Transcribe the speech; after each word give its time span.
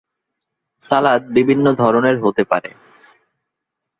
সালাদ 0.81 1.21
বিভিন্ন 1.33 1.65
ধরণের 1.73 2.17
হতে 2.19 2.43
পারে। 2.43 2.69